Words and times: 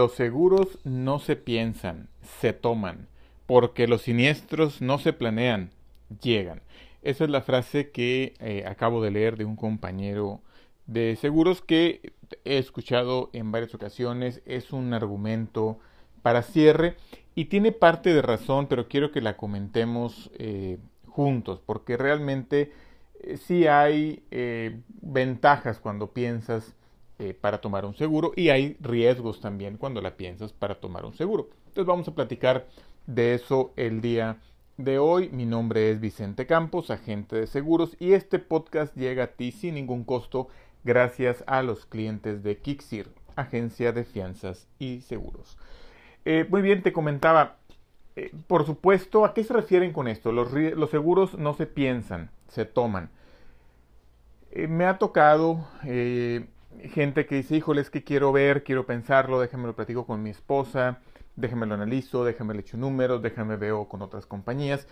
Los 0.00 0.12
seguros 0.12 0.78
no 0.82 1.18
se 1.18 1.36
piensan, 1.36 2.08
se 2.40 2.54
toman, 2.54 3.06
porque 3.44 3.86
los 3.86 4.00
siniestros 4.00 4.80
no 4.80 4.98
se 4.98 5.12
planean, 5.12 5.72
llegan. 6.22 6.62
Esa 7.02 7.24
es 7.24 7.30
la 7.30 7.42
frase 7.42 7.90
que 7.90 8.32
eh, 8.40 8.64
acabo 8.66 9.02
de 9.02 9.10
leer 9.10 9.36
de 9.36 9.44
un 9.44 9.56
compañero 9.56 10.40
de 10.86 11.16
seguros 11.16 11.60
que 11.60 12.14
he 12.46 12.56
escuchado 12.56 13.28
en 13.34 13.52
varias 13.52 13.74
ocasiones. 13.74 14.40
Es 14.46 14.72
un 14.72 14.94
argumento 14.94 15.78
para 16.22 16.40
cierre 16.40 16.96
y 17.34 17.44
tiene 17.44 17.70
parte 17.70 18.14
de 18.14 18.22
razón, 18.22 18.68
pero 18.68 18.88
quiero 18.88 19.12
que 19.12 19.20
la 19.20 19.36
comentemos 19.36 20.30
eh, 20.38 20.78
juntos, 21.08 21.60
porque 21.66 21.98
realmente 21.98 22.72
eh, 23.20 23.36
sí 23.36 23.66
hay 23.66 24.22
ventajas 25.02 25.78
cuando 25.78 26.12
piensas 26.14 26.74
para 27.40 27.60
tomar 27.60 27.84
un 27.84 27.94
seguro 27.94 28.32
y 28.34 28.48
hay 28.48 28.76
riesgos 28.80 29.40
también 29.40 29.76
cuando 29.76 30.00
la 30.00 30.16
piensas 30.16 30.52
para 30.52 30.76
tomar 30.76 31.04
un 31.04 31.14
seguro. 31.14 31.48
Entonces 31.66 31.86
vamos 31.86 32.08
a 32.08 32.14
platicar 32.14 32.66
de 33.06 33.34
eso 33.34 33.72
el 33.76 34.00
día 34.00 34.38
de 34.76 34.98
hoy. 34.98 35.28
Mi 35.30 35.46
nombre 35.46 35.90
es 35.90 36.00
Vicente 36.00 36.46
Campos, 36.46 36.90
agente 36.90 37.36
de 37.36 37.46
seguros, 37.46 37.96
y 37.98 38.12
este 38.12 38.38
podcast 38.38 38.96
llega 38.96 39.24
a 39.24 39.26
ti 39.28 39.52
sin 39.52 39.74
ningún 39.74 40.04
costo 40.04 40.48
gracias 40.84 41.44
a 41.46 41.62
los 41.62 41.86
clientes 41.86 42.42
de 42.42 42.58
Kixir, 42.58 43.08
agencia 43.36 43.92
de 43.92 44.04
fianzas 44.04 44.68
y 44.78 45.02
seguros. 45.02 45.58
Eh, 46.24 46.46
muy 46.48 46.62
bien, 46.62 46.82
te 46.82 46.92
comentaba, 46.92 47.56
eh, 48.16 48.32
por 48.46 48.66
supuesto, 48.66 49.24
¿a 49.24 49.34
qué 49.34 49.44
se 49.44 49.54
refieren 49.54 49.92
con 49.92 50.08
esto? 50.08 50.32
Los, 50.32 50.50
seguros 50.90 51.34
no 51.38 51.54
se 51.54 51.66
piensan, 51.66 52.30
se 52.48 52.64
toman. 52.64 53.10
Eh, 54.50 54.66
me 54.66 54.86
ha 54.86 54.98
tocado 54.98 55.66
gente 56.92 57.26
que 57.26 57.36
dice, 57.36 57.56
híjole, 57.56 57.80
es 57.80 57.90
que 57.90 58.04
quiero 58.04 58.32
ver, 58.32 58.64
quiero 58.64 58.86
pensarlo, 58.86 59.40
déjame 59.40 59.66
lo 59.66 59.76
platico 59.76 60.06
con 60.06 60.22
mi 60.22 60.30
esposa 60.30 61.00
déjame 61.40 61.66
lo 61.66 61.74
analizo, 61.74 62.24
déjame 62.24 62.54
le 62.54 62.60
echo 62.60 62.76
números, 62.76 63.22
déjame 63.22 63.56
veo 63.56 63.88
con 63.88 64.02
otras 64.02 64.26
compañías. 64.26 64.86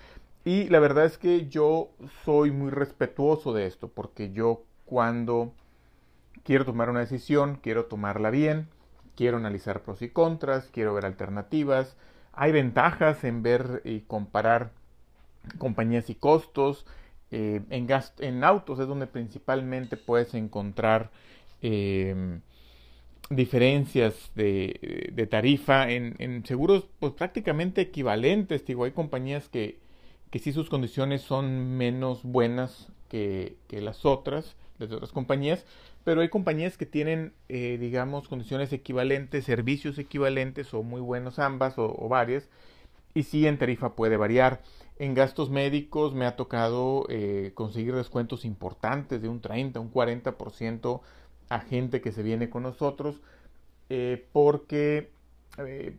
Y 0.44 0.69
la 0.69 0.80
verdad 0.80 1.05
es 1.05 1.19
que 1.19 1.48
yo 1.48 1.91
soy 2.25 2.50
muy 2.50 2.70
respetuoso 2.70 3.52
de 3.52 3.67
esto, 3.67 3.89
porque 3.89 4.33
yo 4.33 4.64
cuando 4.84 5.52
quiero 6.44 6.64
tomar 6.64 6.91
una 6.91 7.00
decisión, 7.00 7.58
quiero 7.62 7.86
tomarla 7.86 8.30
bien, 8.30 8.69
quiero 9.17 9.36
analizar 9.36 9.83
pros 9.83 10.00
y 10.02 10.08
contras, 10.08 10.69
quiero 10.72 10.95
ver 10.95 11.05
alternativas. 11.05 11.97
Hay 12.33 12.52
ventajas 12.52 13.24
en 13.24 13.42
ver 13.42 13.83
y 13.84 14.00
comparar 14.00 14.70
compañías 15.58 16.08
y 16.08 16.14
costos. 16.14 16.86
Eh, 17.30 17.61
en, 17.69 17.89
en 18.20 18.45
autos 18.45 18.78
es 18.78 18.86
donde 18.86 19.06
principalmente 19.06 19.98
puedes 19.98 20.33
encontrar 20.34 21.11
eh, 21.62 22.41
diferencias 23.31 24.31
de, 24.34 25.28
tarifa 25.31 25.91
en, 25.91 26.45
seguros 26.47 26.89
pues 26.98 27.12
prácticamente 27.12 27.81
equivalentes. 27.81 28.64
Digo, 28.64 28.84
hay 28.84 28.92
compañías 28.92 29.48
que, 29.48 29.79
que 30.31 30.39
sí 30.39 30.53
sus 30.53 30.69
condiciones 30.69 31.23
son 31.23 31.77
menos 31.77 32.23
buenas 32.23 32.89
que, 33.09 33.56
las 33.70 34.05
otras, 34.05 34.56
las 34.79 34.91
otras 34.92 35.12
compañías, 35.12 35.64
pero 36.05 36.20
hay 36.20 36.29
compañías 36.29 36.77
que 36.77 36.86
tienen, 36.86 37.33
eh, 37.48 37.77
digamos, 37.81 38.29
condiciones 38.29 38.73
equivalentes, 38.73 39.45
servicios 39.45 39.98
equivalentes 39.98 40.73
o 40.75 40.83
muy 40.83 41.01
buenos 41.01 41.39
ambas 41.39 41.75
o, 41.77 42.09
varias, 42.09 42.48
y 43.14 43.25
sí 43.25 43.47
en 43.47 43.59
tarifa 43.59 43.95
puede 43.95 44.17
variar. 44.17 44.62
En 44.98 45.14
gastos 45.14 45.51
médicos 45.51 46.14
me 46.14 46.27
ha 46.27 46.36
tocado 46.36 47.06
eh, 47.09 47.53
conseguir 47.55 47.95
descuentos 47.95 48.45
importantes 48.45 49.23
de 49.23 49.29
un 49.29 49.41
30, 49.41 49.81
un 49.81 49.92
40% 49.92 51.01
a 51.48 51.60
gente 51.60 52.00
que 52.00 52.12
se 52.12 52.22
viene 52.22 52.50
con 52.50 52.62
nosotros 52.62 53.20
eh, 53.91 54.27
porque, 54.32 55.10
eh, 55.58 55.96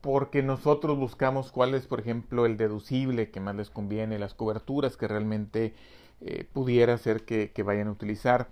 porque 0.00 0.42
nosotros 0.42 0.96
buscamos 0.96 1.50
cuál 1.50 1.74
es, 1.74 1.86
por 1.86 2.00
ejemplo, 2.00 2.46
el 2.46 2.56
deducible 2.56 3.30
que 3.30 3.40
más 3.40 3.56
les 3.56 3.70
conviene, 3.70 4.18
las 4.18 4.34
coberturas 4.34 4.96
que 4.96 5.08
realmente 5.08 5.74
eh, 6.20 6.46
pudiera 6.52 6.96
ser 6.98 7.24
que, 7.24 7.52
vayan 7.64 7.88
a 7.88 7.92
utilizar. 7.92 8.48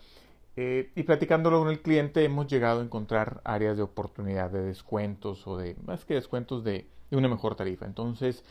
y 0.57 1.03
platicándolo 1.05 1.61
con 1.61 1.69
el 1.69 1.81
cliente 1.81 2.25
hemos 2.25 2.49
llegado 2.49 2.81
a 2.81 2.85
encontrar 2.85 3.41
áreas 3.45 3.77
de 3.77 3.85
oportunidad 3.85 4.51
de 4.51 4.63
descuentos 4.63 5.47
o 5.47 5.57
de 5.57 5.77
más 5.87 6.05
que 6.05 6.15
descuentos 6.15 6.65
de, 6.65 6.87
de 7.11 7.17
una 7.17 7.29
mejor 7.29 7.55
tarifa. 7.55 7.87
Entonces, 7.87 8.45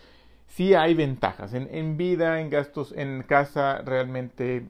sí 0.47 0.73
hay 0.73 0.93
ventajas. 0.93 1.53
En, 1.53 1.67
en 1.75 1.97
vida, 1.97 2.39
en 2.39 2.49
gastos, 2.49 2.93
en 2.93 3.23
casa, 3.23 3.81
realmente 3.81 4.69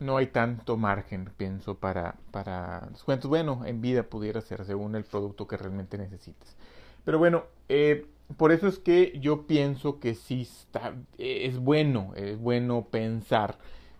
no 0.00 0.16
hay 0.16 0.26
tanto 0.28 0.76
margen, 0.76 1.30
pienso, 1.36 1.76
para, 1.76 2.16
para 2.30 2.88
descuentos. 2.90 3.28
Bueno, 3.28 3.62
en 3.64 3.80
vida 3.80 4.02
pudiera 4.02 4.40
ser 4.40 4.64
según 4.64 4.96
el 4.96 5.04
producto 5.04 5.46
que 5.46 5.56
realmente 5.56 5.98
necesites. 5.98 6.56
Pero 7.04 7.18
bueno, 7.18 7.44
eh, 7.68 8.06
por 8.36 8.52
eso 8.52 8.66
es 8.66 8.78
que 8.78 9.18
yo 9.20 9.46
pienso 9.46 10.00
que 10.00 10.14
sí 10.14 10.42
está, 10.42 10.94
es 11.18 11.58
bueno, 11.58 12.12
es 12.16 12.38
bueno 12.38 12.86
pensar. 12.90 13.58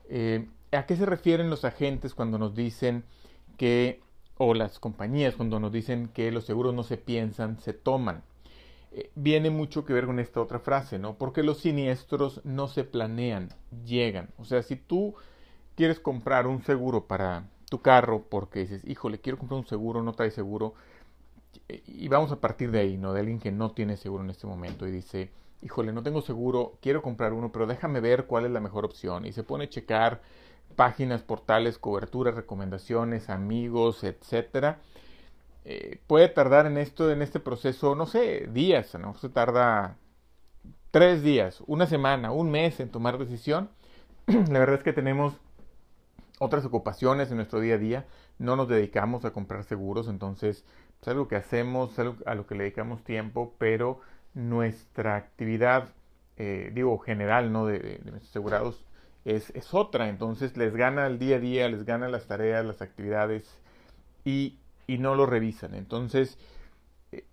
Eh, 0.08 0.48
¿A 0.72 0.86
qué 0.86 0.96
se 0.96 1.06
refieren 1.06 1.50
los 1.50 1.64
agentes 1.64 2.14
cuando 2.14 2.38
nos 2.38 2.54
dicen 2.54 3.04
que, 3.56 4.00
o 4.38 4.54
las 4.54 4.78
compañías 4.78 5.34
cuando 5.36 5.60
nos 5.60 5.72
dicen 5.72 6.08
que 6.08 6.30
los 6.30 6.44
seguros 6.44 6.74
no 6.74 6.82
se 6.82 6.96
piensan, 6.96 7.60
se 7.60 7.72
toman? 7.72 8.22
Eh, 8.92 9.10
viene 9.14 9.50
mucho 9.50 9.84
que 9.84 9.92
ver 9.92 10.06
con 10.06 10.18
esta 10.18 10.40
otra 10.40 10.60
frase, 10.60 10.98
¿no? 10.98 11.16
Porque 11.16 11.42
los 11.42 11.58
siniestros 11.58 12.40
no 12.44 12.68
se 12.68 12.84
planean, 12.84 13.50
llegan. 13.84 14.30
O 14.38 14.44
sea, 14.44 14.62
si 14.62 14.76
tú 14.76 15.14
quieres 15.76 16.00
comprar 16.00 16.46
un 16.46 16.62
seguro 16.64 17.06
para 17.06 17.44
tu 17.68 17.80
carro 17.80 18.24
porque 18.28 18.60
dices, 18.60 18.82
híjole, 18.84 19.20
quiero 19.20 19.38
comprar 19.38 19.60
un 19.60 19.66
seguro, 19.66 20.02
no 20.02 20.12
trae 20.12 20.30
seguro, 20.30 20.74
y 21.86 22.08
vamos 22.08 22.32
a 22.32 22.40
partir 22.40 22.70
de 22.70 22.80
ahí, 22.80 22.96
¿no? 22.96 23.12
De 23.12 23.20
alguien 23.20 23.40
que 23.40 23.52
no 23.52 23.72
tiene 23.72 23.96
seguro 23.96 24.24
en 24.24 24.30
este 24.30 24.46
momento 24.46 24.86
y 24.86 24.90
dice, 24.90 25.30
híjole, 25.62 25.92
no 25.92 26.02
tengo 26.02 26.22
seguro, 26.22 26.78
quiero 26.80 27.02
comprar 27.02 27.32
uno, 27.32 27.52
pero 27.52 27.66
déjame 27.66 28.00
ver 28.00 28.26
cuál 28.26 28.46
es 28.46 28.50
la 28.50 28.60
mejor 28.60 28.84
opción. 28.84 29.26
Y 29.26 29.32
se 29.32 29.42
pone 29.42 29.64
a 29.64 29.68
checar 29.68 30.20
páginas, 30.76 31.22
portales, 31.22 31.78
coberturas, 31.78 32.34
recomendaciones, 32.34 33.30
amigos, 33.30 34.04
etcétera. 34.04 34.78
Eh, 35.64 36.00
puede 36.06 36.28
tardar 36.28 36.66
en 36.66 36.78
esto, 36.78 37.10
en 37.10 37.22
este 37.22 37.40
proceso, 37.40 37.94
no 37.94 38.06
sé, 38.06 38.48
días, 38.52 38.94
¿no? 38.98 39.14
Se 39.16 39.28
tarda 39.28 39.96
tres 40.90 41.22
días, 41.22 41.62
una 41.66 41.86
semana, 41.86 42.32
un 42.32 42.50
mes 42.50 42.80
en 42.80 42.90
tomar 42.90 43.18
decisión. 43.18 43.70
la 44.26 44.58
verdad 44.58 44.76
es 44.76 44.82
que 44.82 44.92
tenemos 44.92 45.34
otras 46.42 46.64
ocupaciones 46.64 47.30
en 47.30 47.36
nuestro 47.36 47.60
día 47.60 47.74
a 47.74 47.78
día, 47.78 48.06
no 48.38 48.56
nos 48.56 48.66
dedicamos 48.66 49.26
a 49.26 49.30
comprar 49.30 49.62
seguros, 49.64 50.08
entonces 50.08 50.64
es 51.00 51.08
algo 51.08 51.28
que 51.28 51.36
hacemos, 51.36 51.98
algo 51.98 52.16
a 52.24 52.34
lo 52.34 52.46
que 52.46 52.54
le 52.54 52.64
dedicamos 52.64 53.04
tiempo, 53.04 53.54
pero 53.58 54.00
nuestra 54.32 55.16
actividad, 55.16 55.90
eh, 56.38 56.70
digo, 56.74 56.98
general, 56.98 57.52
¿no? 57.52 57.66
De, 57.66 58.00
nuestros 58.04 58.30
asegurados 58.30 58.86
es, 59.26 59.50
es, 59.50 59.74
otra, 59.74 60.08
entonces 60.08 60.56
les 60.56 60.74
gana 60.74 61.06
el 61.06 61.18
día 61.18 61.36
a 61.36 61.40
día, 61.40 61.68
les 61.68 61.84
gana 61.84 62.08
las 62.08 62.26
tareas, 62.26 62.64
las 62.64 62.80
actividades 62.80 63.58
y, 64.24 64.58
y 64.86 64.96
no 64.96 65.16
lo 65.16 65.26
revisan. 65.26 65.74
Entonces, 65.74 66.38
eh, 67.12 67.26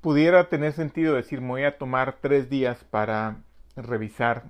pudiera 0.00 0.48
tener 0.48 0.72
sentido 0.72 1.14
decir, 1.14 1.40
me 1.40 1.50
voy 1.50 1.64
a 1.64 1.78
tomar 1.78 2.18
tres 2.20 2.50
días 2.50 2.82
para 2.90 3.36
revisar 3.76 4.42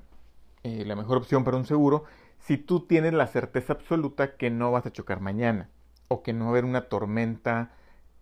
eh, 0.63 0.85
la 0.87 0.97
mejor 0.97 1.19
opción 1.19 1.45
para 1.45 1.59
un 1.59 1.67
seguro, 1.67 2.05
si 2.39 2.57
tú 2.57 2.87
tienes 2.87 3.13
la 3.13 3.27
certeza 3.27 3.75
absoluta 3.75 4.37
que 4.37 4.51
no 4.51 4.73
vas 4.73 4.87
a 4.87 4.93
chocar 4.93 5.21
mañana 5.21 5.69
o 6.09 6.23
que 6.23 6.33
no 6.33 6.45
va 6.45 6.49
a 6.49 6.53
haber 6.53 6.65
una 6.65 6.89
tormenta 6.89 7.73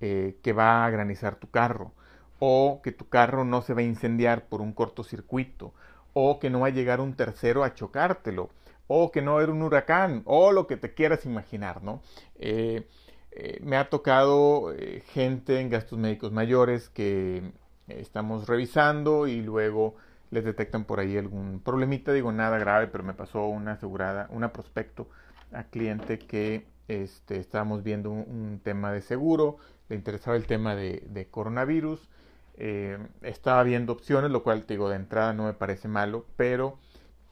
eh, 0.00 0.38
que 0.42 0.52
va 0.52 0.84
a 0.84 0.90
granizar 0.90 1.36
tu 1.36 1.50
carro 1.50 1.92
o 2.38 2.80
que 2.82 2.92
tu 2.92 3.08
carro 3.08 3.44
no 3.44 3.62
se 3.62 3.74
va 3.74 3.80
a 3.80 3.84
incendiar 3.84 4.46
por 4.46 4.60
un 4.60 4.72
cortocircuito 4.72 5.72
o 6.12 6.38
que 6.38 6.50
no 6.50 6.60
va 6.60 6.68
a 6.68 6.70
llegar 6.70 7.00
un 7.00 7.14
tercero 7.14 7.64
a 7.64 7.74
chocártelo 7.74 8.50
o 8.88 9.10
que 9.10 9.22
no 9.22 9.32
va 9.32 9.38
a 9.38 9.42
haber 9.42 9.50
un 9.50 9.62
huracán 9.62 10.22
o 10.26 10.52
lo 10.52 10.66
que 10.66 10.76
te 10.76 10.94
quieras 10.94 11.24
imaginar, 11.24 11.82
¿no? 11.82 12.02
Eh, 12.36 12.86
eh, 13.32 13.58
me 13.62 13.76
ha 13.76 13.90
tocado 13.90 14.72
gente 15.12 15.60
en 15.60 15.70
gastos 15.70 15.98
médicos 15.98 16.32
mayores 16.32 16.88
que 16.88 17.52
estamos 17.88 18.46
revisando 18.46 19.26
y 19.26 19.42
luego 19.42 19.96
les 20.36 20.44
detectan 20.44 20.84
por 20.84 21.00
ahí 21.00 21.16
algún 21.16 21.60
problemita, 21.60 22.12
digo 22.12 22.30
nada 22.30 22.58
grave, 22.58 22.88
pero 22.88 23.02
me 23.02 23.14
pasó 23.14 23.46
una 23.46 23.72
asegurada, 23.72 24.28
una 24.30 24.52
prospecto 24.52 25.08
a 25.50 25.64
cliente 25.64 26.18
que 26.18 26.66
este, 26.88 27.38
estábamos 27.38 27.82
viendo 27.82 28.10
un, 28.10 28.60
tema 28.62 28.92
de 28.92 29.00
seguro, 29.00 29.56
le 29.88 29.96
interesaba 29.96 30.36
el 30.36 30.46
tema 30.46 30.76
de, 30.76 31.28
coronavirus, 31.30 32.10
eh, 32.58 32.98
estaba 33.22 33.62
viendo 33.62 33.94
opciones, 33.94 34.30
lo 34.30 34.42
cual 34.42 34.66
te 34.66 34.74
digo 34.74 34.90
de 34.90 34.96
entrada 34.96 35.32
no 35.32 35.44
me 35.44 35.54
parece 35.54 35.88
malo, 35.88 36.26
pero 36.36 36.78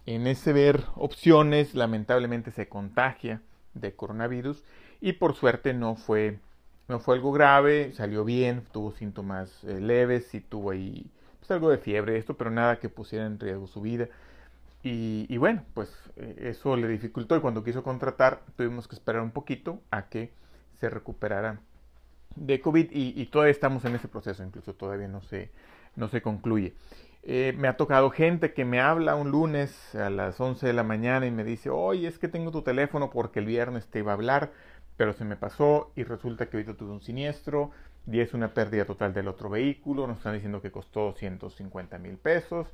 en 0.07 0.27
ese 0.27 0.55
ver 0.55 0.85
opciones 0.95 1.75
lamentablemente 1.75 2.53
se 2.53 2.71
contagia 2.71 3.43
de 3.75 3.95
coronavirus 3.95 4.65
y 5.03 5.13
por 5.13 5.35
suerte 5.35 5.75
no 5.75 5.97
fue 5.97 6.39
no 6.89 7.01
fue 7.01 7.17
algo 7.17 7.33
grave, 7.33 7.93
salió 7.95 8.25
bien, 8.25 8.65
tuvo 8.73 8.93
síntomas 8.93 9.65
eh, 9.65 9.81
leves 9.81 10.35
y 10.35 10.41
tuvo 10.41 10.71
ahí 10.71 11.11
pues, 11.47 11.51
algo 11.51 11.71
de 11.71 11.79
fiebre, 11.79 12.17
esto, 12.17 12.39
pero 12.39 12.51
nada 12.51 12.79
que 12.79 12.89
pusiera 12.89 13.27
en 13.27 13.39
riesgo 13.39 13.67
su 13.67 13.83
vida. 13.83 14.09
Y, 14.83 15.37
bueno, 15.39 15.63
pues 15.73 15.91
eh, 16.17 16.51
eso 16.51 16.77
le 16.77 16.89
dificultó 16.89 17.37
y 17.37 17.41
cuando 17.41 17.65
quiso 17.65 17.83
contratar 17.83 18.43
tuvimos 18.55 18.87
que 18.87 18.95
esperar 18.95 19.23
un 19.23 19.31
poquito 19.31 19.81
a 19.91 20.11
que 20.11 20.31
se 20.79 20.91
recuperara 20.91 21.61
de 22.37 22.61
COVID 22.61 22.91
y, 22.93 23.25
todavía 23.27 23.53
estamos 23.53 23.87
en 23.87 23.95
ese 23.95 24.09
proceso, 24.09 24.43
incluso 24.45 24.75
todavía 24.75 25.09
no 25.09 25.23
se, 25.23 25.51
no 25.97 26.09
se 26.09 26.21
concluye. 26.21 26.75
Eh, 27.23 27.55
me 27.57 27.69
ha 27.69 27.79
tocado 27.79 28.11
gente 28.11 28.53
que 28.53 28.67
me 28.67 28.81
habla 28.81 29.17
un 29.17 29.31
lunes 29.31 29.95
a 29.95 30.11
las 30.11 30.39
11 30.39 30.67
de 30.67 30.75
la 30.75 30.83
mañana 30.83 31.25
y 31.25 31.31
me 31.31 31.45
dice, 31.45 31.71
oye, 31.71 32.07
es 32.07 32.19
que 32.19 32.29
tengo 32.29 32.51
tu 32.51 32.61
teléfono 32.61 33.09
porque 33.09 33.39
el 33.39 33.47
viernes 33.47 33.87
te 33.87 34.01
iba 34.01 34.13
a 34.13 34.17
hablar, 34.17 34.53
pero 34.99 35.15
se 35.15 35.25
me 35.25 35.37
pasó 35.37 35.93
y 35.97 36.05
resulta 36.05 36.51
que 36.51 36.59
ahorita 36.59 36.75
tuve 36.75 36.93
un 36.93 37.01
siniestro 37.01 37.71
y 38.11 38.21
es 38.21 38.35
una 38.35 38.53
pérdida 38.53 38.85
total 38.85 39.15
del 39.15 39.29
otro 39.29 39.49
vehículo, 39.49 40.07
nos 40.07 40.19
están 40.19 40.35
diciendo 40.35 40.61
que 40.61 40.71
costó 40.71 41.15
150 41.15 41.99
mil 41.99 42.17
pesos 42.17 42.67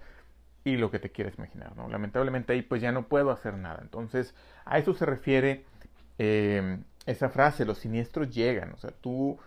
y 0.65 0.77
lo 0.77 0.91
que 0.91 0.99
te 0.99 1.11
quieres 1.11 1.39
imaginar, 1.39 1.77
¿no? 1.77 1.89
Lamentablemente 1.89 2.53
ahí 2.53 2.63
pues 2.63 2.83
ya 2.83 2.93
no 2.93 3.07
puedo 3.09 3.31
hacer 3.31 3.55
nada. 3.55 3.79
Entonces 3.83 4.35
a 4.65 4.79
eso 4.79 4.95
se 4.95 5.07
refiere 5.07 5.65
eh, 6.19 6.79
esa 7.07 7.31
frase, 7.31 7.65
los 7.65 7.79
siniestros 7.79 8.35
llegan, 8.35 8.73
o 8.73 8.77
sea, 8.77 8.91
tú 8.91 9.39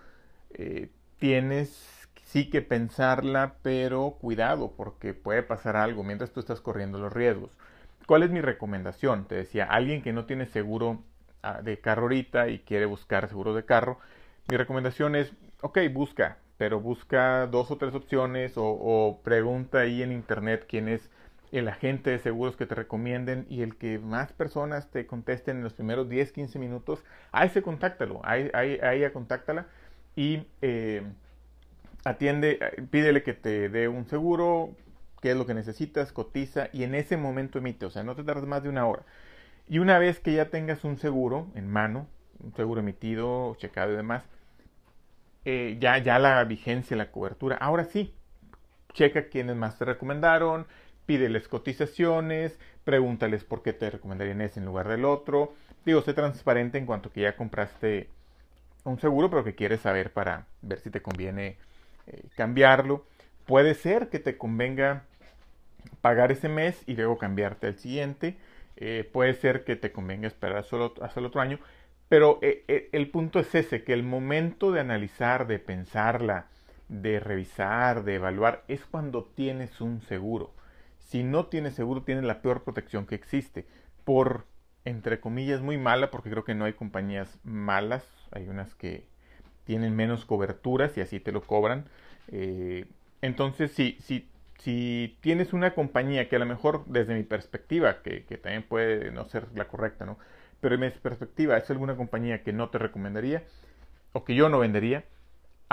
eh, 0.54 0.90
tienes 1.20 2.04
sí 2.34 2.50
que 2.50 2.64
pensarla, 2.64 3.56
pero 3.62 4.18
cuidado 4.20 4.74
porque 4.76 5.14
puede 5.14 5.44
pasar 5.44 5.76
algo 5.76 6.04
mientras 6.04 6.32
tú 6.32 6.40
estás 6.40 6.62
corriendo 6.62 6.98
los 6.98 7.14
riesgos. 7.14 7.52
¿Cuál 8.08 8.24
es 8.24 8.32
mi 8.32 8.42
recomendación? 8.42 9.26
Te 9.26 9.36
decía, 9.36 9.66
alguien 9.66 10.02
que 10.02 10.14
no 10.14 10.26
tiene 10.26 10.48
seguro 10.48 11.04
ah, 11.44 11.62
de 11.62 11.80
carro 11.80 12.04
ahorita 12.04 12.50
y 12.50 12.60
quiere 12.60 12.86
buscar 12.86 13.30
seguro 13.30 13.54
de 13.54 13.66
carro, 13.66 14.00
mi 14.50 14.58
recomendación 14.58 15.16
es, 15.16 15.32
ok, 15.64 15.80
busca, 15.92 16.38
pero 16.58 16.82
busca 16.82 17.48
dos 17.48 17.72
o 17.72 17.78
tres 17.78 17.96
opciones 17.96 18.54
o, 18.58 19.22
pregunta 19.24 19.80
ahí 19.80 20.04
en 20.04 20.12
internet 20.12 20.66
quién 20.68 20.90
es 20.90 21.10
el 21.54 21.70
agente 21.70 22.10
de 22.10 22.20
seguros 22.20 22.58
que 22.58 22.66
te 22.66 22.76
recomienden 22.76 23.46
y 23.50 23.62
el 23.62 23.78
que 23.78 23.98
más 23.98 24.34
personas 24.34 24.92
te 24.92 25.08
contesten 25.08 25.58
en 25.58 25.64
los 25.64 25.74
primeros 25.74 26.10
10, 26.10 26.32
15 26.34 26.60
minutos, 26.60 27.04
a 27.32 27.46
ese 27.46 27.62
contáctalo, 27.62 28.20
ahí, 28.24 28.50
ahí, 28.54 28.78
ahí 28.82 29.10
contáctala 29.12 29.68
y 30.16 30.48
eh, 30.62 31.04
atiende, 32.04 32.60
pídele 32.92 33.24
que 33.24 33.34
te 33.34 33.70
dé 33.70 33.88
un 33.88 34.06
seguro, 34.08 34.72
qué 35.22 35.32
es 35.32 35.38
lo 35.38 35.46
que 35.46 35.54
necesitas, 35.54 36.12
cotiza 36.12 36.70
y 36.74 36.84
en 36.84 36.94
ese 36.94 37.16
momento 37.16 37.60
emite, 37.60 37.86
o 37.86 37.90
sea, 37.90 38.04
no 38.04 38.16
te 38.16 38.24
tardas 38.24 38.46
más 38.46 38.64
de 38.64 38.70
una 38.70 38.86
hora. 38.86 39.04
Y 39.70 39.80
una 39.80 39.98
vez 39.98 40.20
que 40.20 40.34
ya 40.34 40.50
tengas 40.50 40.84
un 40.84 40.98
seguro 40.98 41.48
en 41.56 41.70
mano, 41.70 42.08
un 42.44 42.54
seguro 42.54 42.82
emitido, 42.82 43.56
checado 43.56 43.94
y 43.94 43.96
demás, 43.96 44.24
eh, 45.46 45.78
ya, 45.80 45.98
ya 45.98 46.20
la 46.20 46.44
vigencia, 46.44 46.98
la 46.98 47.12
cobertura, 47.12 47.58
ahora 47.58 47.86
sí, 47.86 48.14
checa 48.94 49.28
quiénes 49.30 49.56
más 49.56 49.78
te 49.78 49.86
recomendaron, 49.86 50.68
pídeles 51.06 51.48
cotizaciones, 51.48 52.58
pregúntales 52.84 53.44
por 53.44 53.64
qué 53.64 53.74
te 53.74 53.90
recomendarían 53.90 54.42
ese 54.42 54.60
en 54.60 54.66
lugar 54.66 54.88
del 54.88 55.06
otro. 55.06 55.54
Digo, 55.86 56.02
sé 56.02 56.14
transparente 56.14 56.78
en 56.78 56.86
cuanto 56.86 57.12
que 57.12 57.22
ya 57.22 57.36
compraste 57.36 58.10
un 58.84 59.00
seguro, 59.00 59.30
pero 59.30 59.44
que 59.44 59.56
quieres 59.56 59.82
saber 59.82 60.12
para 60.12 60.46
ver 60.62 60.80
si 60.80 60.90
te 60.90 61.02
conviene 61.02 61.58
eh, 62.08 62.24
cambiarlo. 62.36 63.06
Puede 63.46 63.74
ser 63.74 64.10
que 64.10 64.20
te 64.20 64.38
convenga 64.38 65.04
pagar 66.02 66.32
ese 66.32 66.50
mes 66.50 66.82
y 66.86 66.96
luego 66.96 67.18
cambiarte 67.18 67.68
al 67.68 67.76
siguiente. 67.78 68.38
Eh, 68.78 69.10
puede 69.12 69.34
ser 69.34 69.64
que 69.64 69.76
te 69.76 69.92
convenga 69.92 70.28
esperar 70.28 70.58
hasta 70.58 71.20
el 71.20 71.26
otro 71.26 71.42
año. 71.42 71.60
Pero 72.14 72.38
eh, 72.42 72.90
el 72.92 73.10
punto 73.10 73.40
es 73.40 73.56
ese, 73.56 73.84
que 73.84 73.94
el 73.94 74.04
momento 74.04 74.72
de 74.72 74.80
analizar, 74.80 75.48
de 75.48 75.58
pensarla, 75.58 76.48
de 76.88 77.20
revisar, 77.20 78.04
de 78.04 78.16
evaluar, 78.16 78.64
es 78.68 78.86
cuando 78.86 79.24
tienes 79.24 79.82
un 79.82 80.02
seguro 80.02 80.54
si 81.14 81.24
no 81.24 81.46
tienes 81.46 81.76
seguro, 81.76 82.02
tienes 82.02 82.24
la 82.24 82.42
peor 82.42 82.64
protección 82.64 83.06
que 83.06 83.14
existe. 83.14 83.68
Por, 84.04 84.46
entre 84.84 85.20
comillas, 85.20 85.62
muy 85.62 85.78
mala, 85.78 86.10
porque 86.10 86.32
creo 86.32 86.44
que 86.44 86.56
no 86.56 86.66
hay 86.66 86.74
compañías 86.74 87.38
malas. 87.44 88.04
Hay 88.32 88.48
unas 88.48 88.74
que 88.74 89.06
tienen 89.64 89.96
menos 89.96 90.26
coberturas 90.26 90.98
y 90.98 91.02
así 91.02 91.20
te 91.20 91.32
lo 91.32 91.44
cobran. 91.44 91.86
Eh, 92.30 92.86
entonces, 93.22 93.72
si, 93.74 93.98
si, 94.02 94.28
si 94.58 95.18
tienes 95.22 95.54
una 95.54 95.76
compañía 95.76 96.30
que 96.30 96.38
a 96.38 96.40
lo 96.40 96.48
mejor, 96.48 96.84
desde 96.88 97.14
mi 97.14 97.24
perspectiva, 97.24 98.02
que, 98.02 98.24
que 98.26 98.38
también 98.38 98.64
puede 98.64 99.12
no 99.12 99.26
ser 99.26 99.48
la 99.54 99.68
correcta, 99.68 100.06
¿no? 100.08 100.18
Pero 100.64 100.76
en 100.76 100.82
mi 100.82 100.90
perspectiva 100.90 101.58
es 101.58 101.70
alguna 101.70 101.96
compañía 101.96 102.42
que 102.42 102.54
no 102.54 102.70
te 102.70 102.80
recomendaría 102.80 103.44
o 104.14 104.24
que 104.24 104.34
yo 104.34 104.50
no 104.50 104.60
vendería, 104.60 105.04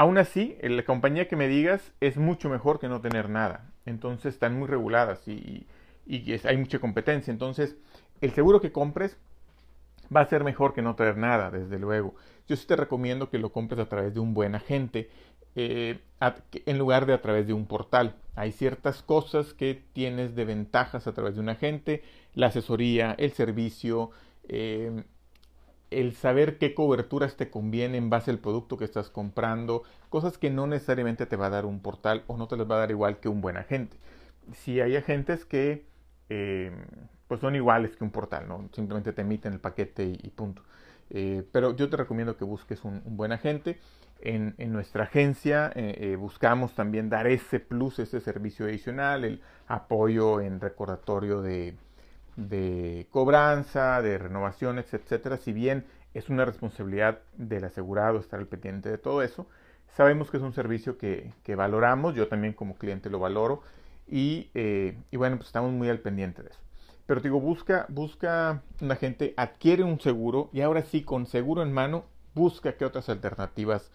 Aún 0.01 0.17
así, 0.17 0.57
la 0.63 0.83
compañía 0.87 1.29
que 1.29 1.37
me 1.37 1.47
digas 1.47 1.93
es 2.01 2.17
mucho 2.17 2.49
mejor 2.49 2.81
que 2.81 2.89
no 2.89 3.03
tener 3.03 3.29
nada. 3.29 3.71
Entonces 3.85 4.33
están 4.33 4.59
muy 4.59 4.67
reguladas 4.67 5.29
y, 5.29 5.67
hay 6.45 6.57
mucha 6.57 6.79
competencia. 6.79 7.31
Entonces, 7.31 7.77
el 8.23 8.33
seguro 8.33 8.63
que 8.63 8.73
compres 8.73 9.19
va 10.15 10.23
a 10.23 10.27
ser 10.27 10.43
mejor 10.43 10.73
que 10.73 10.81
no 10.81 10.97
tener 10.97 11.19
nada, 11.19 11.51
desde 11.51 11.79
luego. 11.79 12.15
Yo 12.49 12.57
sí 12.57 12.67
te 12.67 12.77
recomiendo 12.77 13.29
que 13.29 13.37
lo 13.37 13.53
compres 13.53 13.79
a 13.79 13.91
través 13.91 14.15
de 14.15 14.21
un 14.21 14.33
buen 14.33 14.55
agente 14.55 15.11
eh, 15.55 16.01
en 16.65 16.79
lugar 16.79 17.05
de 17.05 17.13
a 17.13 17.21
través 17.21 17.47
de 17.47 17.53
un 17.53 17.67
portal. 17.67 18.17
Hay 18.37 18.53
ciertas 18.53 19.03
cosas 19.03 19.53
que 19.53 19.85
tienes 19.93 20.35
de 20.35 20.47
ventajas 20.47 21.07
a 21.07 21.13
través 21.13 21.35
de 21.35 21.43
un 21.43 21.51
agente, 21.51 22.03
la 22.33 22.47
asesoría, 22.47 23.15
el 23.19 23.33
servicio, 23.33 24.13
eh, 24.53 25.05
el 25.91 26.15
saber 26.15 26.59
qué 26.59 26.75
coberturas 26.75 27.37
te 27.37 27.51
conviene 27.51 27.99
en 27.99 28.11
base 28.11 28.31
al 28.31 28.39
producto 28.39 28.77
que 28.77 28.85
estás 28.85 29.11
comprando, 29.11 29.85
cosas 30.09 30.39
que 30.39 30.51
no 30.51 30.67
necesariamente 30.67 31.27
te 31.27 31.37
va 31.37 31.47
a 31.47 31.51
dar 31.51 31.67
un 31.67 31.81
portal 31.81 32.25
o 32.27 32.37
no 32.37 32.49
te 32.49 32.57
las 32.57 32.71
va 32.71 32.77
a 32.77 32.81
dar 32.81 32.91
igual 32.91 33.19
que 33.21 33.29
un 33.29 33.41
buen 33.41 33.57
agente. 33.57 33.97
Si 34.53 34.81
hay 34.81 34.97
agentes 34.97 35.45
que 35.45 35.85
eh, 36.29 36.73
pues 37.29 37.41
son 37.41 37.55
iguales 37.55 37.97
que 37.97 38.03
un 38.03 38.11
portal, 38.11 38.49
¿no? 38.49 38.69
simplemente 38.73 39.13
te 39.13 39.23
emiten 39.23 39.53
el 39.53 39.61
paquete 39.61 40.05
y, 40.05 40.31
punto. 40.31 40.63
Eh, 41.11 41.45
pero 41.53 41.77
yo 41.77 41.89
te 41.89 41.97
recomiendo 41.97 42.37
que 42.37 42.45
busques 42.45 42.85
un, 42.85 43.03
buen 43.05 43.33
agente. 43.33 43.79
En, 44.21 44.55
nuestra 44.73 45.05
agencia 45.05 45.73
eh, 45.75 46.17
buscamos 46.19 46.75
también 46.75 47.09
dar 47.09 47.27
ese 47.27 47.59
plus, 47.59 48.01
ese 48.01 48.21
servicio 48.21 48.67
adicional, 48.67 49.25
el 49.25 49.43
apoyo 49.67 50.41
en 50.41 50.61
recordatorio 50.61 51.41
de, 51.41 51.75
de 52.37 53.07
cobranza, 53.11 54.03
de 54.03 54.19
renovaciones, 54.19 54.93
etcétera, 54.95 55.37
si 55.37 55.53
bien 55.53 55.85
es 56.15 56.29
una 56.29 56.45
responsabilidad 56.45 57.21
del 57.37 57.65
asegurado 57.65 58.19
estar 58.19 58.41
al 58.41 58.47
pendiente 58.47 58.89
de 58.89 58.99
todo 58.99 59.23
eso, 59.23 59.47
sabemos 59.97 60.31
que 60.31 60.39
es 60.39 60.43
un 60.43 60.53
servicio 60.53 60.99
que, 60.99 61.33
valoramos, 61.57 62.15
yo 62.15 62.29
también 62.29 62.53
como 62.53 62.77
cliente 62.77 63.11
lo 63.11 63.19
valoro 63.19 63.63
y, 64.09 64.51
eh, 64.55 64.97
y, 65.11 65.17
bueno, 65.17 65.37
pues 65.37 65.49
estamos 65.49 65.73
muy 65.73 65.89
al 65.89 66.01
pendiente 66.01 66.43
de 66.43 66.51
eso. 66.51 66.61
Pero 67.07 67.21
digo, 67.21 67.41
busca, 67.41 67.87
busca 67.89 68.63
una 68.81 68.97
gente, 68.97 69.35
adquiere 69.37 69.83
un 69.83 70.01
seguro 70.01 70.49
y 70.53 70.61
ahora 70.61 70.83
sí, 70.83 71.03
con 71.03 71.27
seguro 71.27 71.63
en 71.63 71.73
mano, 71.73 72.05
busca 72.35 72.77
qué 72.77 72.85
otras 72.85 73.09
alternativas 73.09 73.91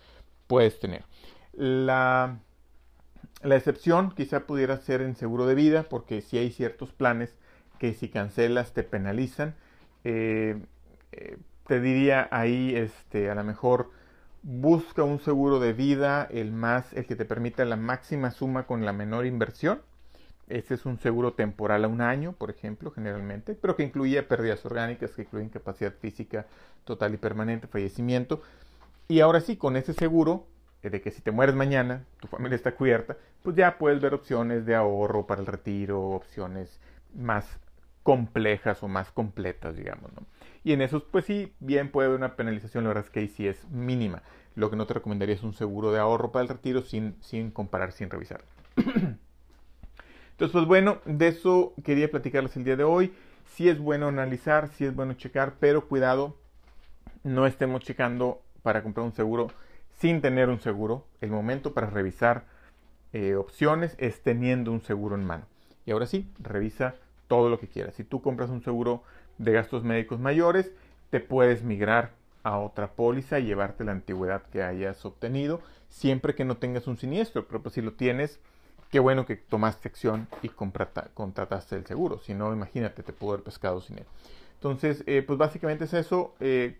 puedes 0.47 0.79
tener. 0.79 1.05
La, 1.53 2.39
la 3.41 3.55
excepción 3.55 4.11
quizá 4.11 4.41
pudiera 4.41 4.77
ser 4.77 5.01
en 5.01 5.15
seguro 5.15 5.45
de 5.45 5.55
vida, 5.55 5.83
porque 5.83 6.21
si 6.21 6.37
hay 6.37 6.51
ciertos 6.51 6.91
planes 6.91 7.33
que 7.85 7.93
si 7.93 8.09
cancelas 8.09 8.73
te 8.73 8.83
penalizan. 8.83 9.53
Eh, 10.03 10.57
eh, 11.11 11.37
te 11.67 11.79
diría 11.79 12.27
ahí, 12.31 12.75
este, 12.75 13.29
a 13.29 13.35
lo 13.35 13.43
mejor 13.43 13.91
busca 14.43 15.03
un 15.03 15.19
seguro 15.19 15.59
de 15.59 15.73
vida, 15.73 16.27
el 16.31 16.51
más, 16.51 16.93
el 16.93 17.05
que 17.05 17.15
te 17.15 17.25
permita 17.25 17.65
la 17.65 17.75
máxima 17.75 18.31
suma 18.31 18.63
con 18.63 18.85
la 18.85 18.93
menor 18.93 19.25
inversión. 19.25 19.81
Este 20.47 20.75
es 20.75 20.85
un 20.85 20.99
seguro 20.99 21.33
temporal 21.33 21.85
a 21.85 21.87
un 21.87 22.01
año, 22.01 22.33
por 22.33 22.51
ejemplo, 22.51 22.91
generalmente, 22.91 23.55
pero 23.55 23.75
que 23.75 23.83
incluye 23.83 24.21
pérdidas 24.23 24.63
orgánicas, 24.65 25.11
que 25.11 25.23
incluye 25.23 25.45
incapacidad 25.45 25.93
física 25.93 26.45
total 26.83 27.15
y 27.15 27.17
permanente, 27.17 27.67
fallecimiento. 27.67 28.41
Y 29.07 29.21
ahora 29.21 29.41
sí, 29.41 29.57
con 29.57 29.75
ese 29.75 29.93
seguro, 29.93 30.45
eh, 30.83 30.91
de 30.91 31.01
que 31.01 31.09
si 31.09 31.21
te 31.21 31.31
mueres 31.31 31.55
mañana, 31.55 32.05
tu 32.19 32.27
familia 32.27 32.55
está 32.55 32.75
cubierta, 32.75 33.17
pues 33.41 33.55
ya 33.55 33.77
puedes 33.79 33.99
ver 34.01 34.13
opciones 34.13 34.65
de 34.67 34.75
ahorro 34.75 35.25
para 35.25 35.41
el 35.41 35.47
retiro, 35.47 36.01
opciones 36.01 36.79
más 37.15 37.59
complejas 38.05 38.83
o 38.83 38.87
más 38.87 39.11
completas, 39.11 39.75
digamos, 39.75 40.13
¿no? 40.13 40.27
Y 40.63 40.73
en 40.73 40.83
esos, 40.83 41.01
pues 41.01 41.25
sí, 41.25 41.55
bien 41.59 41.89
puede 41.89 42.07
haber 42.07 42.19
una 42.19 42.35
penalización, 42.35 42.83
la 42.83 42.89
verdad 42.89 43.05
es 43.05 43.09
que 43.09 43.21
ahí 43.21 43.27
sí 43.27 43.47
es 43.47 43.67
mínima. 43.71 44.21
Lo 44.53 44.69
que 44.69 44.75
no 44.75 44.85
te 44.85 44.93
recomendaría 44.93 45.33
es 45.33 45.41
un 45.41 45.55
seguro 45.55 45.91
de 45.91 45.97
ahorro 45.97 46.31
para 46.31 46.43
el 46.43 46.49
retiro 46.49 46.83
sin, 46.83 47.15
sin 47.19 47.49
comparar, 47.49 47.93
sin 47.93 48.11
revisar. 48.11 48.43
Entonces, 48.75 49.17
pues 50.51 50.65
bueno, 50.67 50.99
de 51.05 51.29
eso 51.29 51.73
quería 51.83 52.11
platicarles 52.11 52.55
el 52.55 52.63
día 52.63 52.75
de 52.75 52.83
hoy. 52.83 53.11
Sí 53.47 53.69
es 53.69 53.79
bueno 53.79 54.07
analizar, 54.07 54.67
sí 54.67 54.85
es 54.85 54.95
bueno 54.95 55.13
checar, 55.13 55.55
pero 55.59 55.87
cuidado, 55.87 56.37
no 57.23 57.47
estemos 57.47 57.81
checando 57.81 58.43
para 58.61 58.83
comprar 58.83 59.03
un 59.07 59.13
seguro 59.13 59.47
sin 59.97 60.21
tener 60.21 60.49
un 60.49 60.59
seguro. 60.59 61.07
El 61.21 61.31
momento 61.31 61.73
para 61.73 61.89
revisar 61.89 62.45
eh, 63.13 63.33
opciones 63.33 63.95
es 63.97 64.21
teniendo 64.21 64.71
un 64.71 64.81
seguro 64.81 65.15
en 65.15 65.25
mano. 65.25 65.47
Y 65.87 65.91
ahora 65.91 66.05
sí, 66.05 66.31
revisa 66.37 66.93
todo 67.27 67.49
lo 67.49 67.59
que 67.59 67.67
quieras. 67.67 67.95
Si 67.95 68.03
tú 68.03 68.21
compras 68.21 68.49
un 68.49 68.63
seguro 68.63 69.03
de 69.37 69.51
gastos 69.51 69.83
médicos 69.83 70.19
mayores, 70.19 70.71
te 71.09 71.19
puedes 71.19 71.63
migrar 71.63 72.11
a 72.43 72.59
otra 72.59 72.91
póliza 72.91 73.39
y 73.39 73.45
llevarte 73.45 73.83
la 73.83 73.91
antigüedad 73.91 74.43
que 74.51 74.63
hayas 74.63 75.03
obtenido, 75.05 75.61
siempre 75.89 76.35
que 76.35 76.45
no 76.45 76.57
tengas 76.57 76.87
un 76.87 76.97
siniestro. 76.97 77.47
Pero 77.47 77.61
pues 77.61 77.75
si 77.75 77.81
lo 77.81 77.93
tienes, 77.93 78.39
qué 78.91 78.99
bueno 78.99 79.25
que 79.25 79.35
tomaste 79.35 79.87
acción 79.87 80.27
y 80.41 80.49
contrataste 80.49 81.75
el 81.75 81.85
seguro. 81.85 82.19
Si 82.19 82.33
no, 82.33 82.53
imagínate, 82.53 83.03
te 83.03 83.13
pudo 83.13 83.33
haber 83.33 83.43
pescado 83.43 83.81
sin 83.81 83.97
él. 83.97 84.05
Entonces, 84.55 85.03
eh, 85.05 85.23
pues 85.25 85.37
básicamente 85.37 85.85
es 85.85 85.93
eso. 85.93 86.33
Eh, 86.39 86.77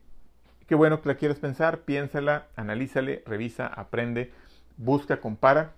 qué 0.68 0.75
bueno 0.75 1.02
que 1.02 1.10
la 1.10 1.16
quieres 1.16 1.38
pensar, 1.40 1.80
piénsala, 1.80 2.48
analízale, 2.56 3.24
revisa, 3.25 3.68
aprende, 3.68 4.32
busca, 4.78 5.20
compara, 5.20 5.74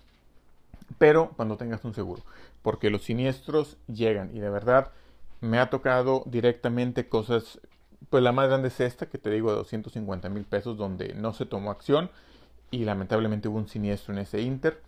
pero 0.97 1.29
cuando 1.35 1.57
tengas 1.57 1.83
un 1.85 1.93
seguro, 1.93 2.21
porque 2.61 2.89
los 2.89 3.03
siniestros 3.03 3.77
llegan 3.87 4.35
y 4.35 4.39
de 4.39 4.49
verdad 4.49 4.91
me 5.41 5.59
ha 5.59 5.69
tocado 5.69 6.23
directamente 6.25 7.07
cosas, 7.07 7.59
pues 8.09 8.23
la 8.23 8.31
más 8.31 8.47
grande 8.47 8.69
es 8.69 8.79
esta, 8.79 9.07
que 9.07 9.17
te 9.17 9.29
digo 9.29 9.51
de 9.51 9.57
250 9.57 10.29
mil 10.29 10.45
pesos, 10.45 10.77
donde 10.77 11.13
no 11.13 11.33
se 11.33 11.45
tomó 11.45 11.71
acción 11.71 12.09
y 12.71 12.85
lamentablemente 12.85 13.47
hubo 13.47 13.57
un 13.57 13.67
siniestro 13.67 14.13
en 14.13 14.19
ese 14.19 14.41
Inter. 14.41 14.81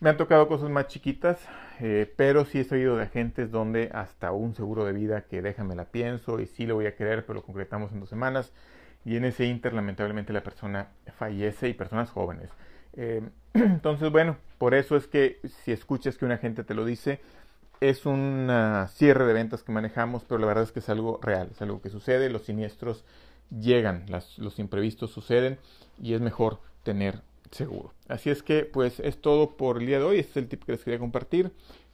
Me 0.00 0.10
han 0.10 0.16
tocado 0.16 0.46
cosas 0.46 0.70
más 0.70 0.86
chiquitas, 0.86 1.40
eh, 1.80 2.12
pero 2.16 2.44
sí 2.44 2.60
he 2.60 2.74
oído 2.74 2.96
de 2.96 3.02
agentes 3.02 3.50
donde 3.50 3.90
hasta 3.92 4.30
un 4.30 4.54
seguro 4.54 4.84
de 4.84 4.92
vida 4.92 5.22
que 5.22 5.42
déjame 5.42 5.74
la 5.74 5.86
pienso 5.86 6.38
y 6.38 6.46
sí 6.46 6.66
lo 6.66 6.76
voy 6.76 6.86
a 6.86 6.94
querer, 6.94 7.26
pero 7.26 7.40
lo 7.40 7.42
concretamos 7.42 7.90
en 7.92 8.00
dos 8.00 8.08
semanas. 8.08 8.52
Y 9.04 9.16
en 9.16 9.24
ese 9.24 9.46
inter, 9.46 9.72
lamentablemente, 9.74 10.32
la 10.32 10.42
persona 10.42 10.88
fallece 11.16 11.68
y 11.68 11.74
personas 11.74 12.10
jóvenes. 12.10 12.50
Eh, 12.98 13.22
entonces, 13.54 14.12
bueno, 14.12 14.36
por 14.58 14.74
eso 14.74 14.94
es 14.96 15.06
que 15.06 15.40
si 15.64 15.72
escuchas 15.72 16.18
que 16.18 16.26
un 16.26 16.32
agente 16.32 16.64
te 16.64 16.74
lo 16.74 16.84
dice, 16.84 17.20
es 17.80 18.04
un 18.04 18.50
cierre 18.92 19.24
de 19.24 19.32
ventas 19.32 19.62
que 19.62 19.72
manejamos, 19.72 20.24
pero 20.24 20.38
la 20.38 20.48
verdad 20.48 20.64
es 20.64 20.72
que 20.72 20.80
es 20.80 20.88
algo 20.88 21.20
real, 21.22 21.50
es 21.52 21.62
algo 21.62 21.80
que 21.80 21.90
sucede, 21.90 22.28
los 22.28 22.42
siniestros 22.42 23.04
llegan, 23.56 24.06
los 24.36 24.58
imprevistos 24.58 25.12
suceden 25.12 25.58
y 26.02 26.14
es 26.14 26.20
mejor 26.20 26.58
tener 26.82 27.20
seguro. 27.52 27.92
Así 28.08 28.30
es 28.30 28.42
que 28.42 28.64
pues 28.64 28.98
es 29.00 29.20
todo 29.20 29.56
por 29.56 29.78
el 29.78 29.86
día 29.86 30.00
de 30.00 30.04
hoy, 30.04 30.18
este 30.18 30.32
es 30.32 30.38
el 30.38 30.48
tip 30.48 30.64
que 30.64 30.72
les 30.72 30.82
quería 30.82 30.98
compartir. 30.98 31.52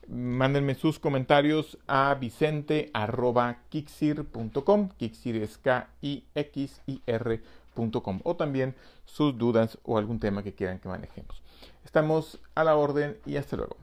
Mándenme 0.08 0.74
sus 0.74 0.98
comentarios 0.98 1.76
a 1.86 2.14
vicente.kixir.com, 2.14 4.88
Kixir 4.98 5.36
es 5.36 5.58
K-I-X-I-R.com 5.58 7.63
o 8.24 8.36
también 8.36 8.74
sus 9.04 9.36
dudas 9.36 9.78
o 9.84 9.98
algún 9.98 10.20
tema 10.20 10.42
que 10.42 10.54
quieran 10.54 10.78
que 10.78 10.88
manejemos. 10.88 11.42
Estamos 11.84 12.40
a 12.54 12.64
la 12.64 12.76
orden 12.76 13.18
y 13.26 13.36
hasta 13.36 13.56
luego. 13.56 13.76